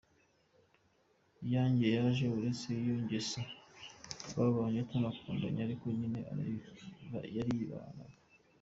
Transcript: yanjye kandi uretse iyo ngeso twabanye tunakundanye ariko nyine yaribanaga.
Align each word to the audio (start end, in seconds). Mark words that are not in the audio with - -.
yanjye 1.53 1.87
kandi 2.01 2.23
uretse 2.37 2.67
iyo 2.81 2.95
ngeso 3.03 3.41
twabanye 4.23 4.81
tunakundanye 4.89 5.59
ariko 5.67 5.85
nyine 5.97 6.19
yaribanaga. 7.35 8.03